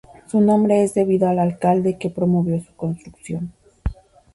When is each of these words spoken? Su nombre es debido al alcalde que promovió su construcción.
Su 0.25 0.41
nombre 0.41 0.81
es 0.81 0.95
debido 0.95 1.29
al 1.29 1.37
alcalde 1.37 1.99
que 1.99 2.09
promovió 2.09 2.59
su 2.59 2.75
construcción. 2.75 3.53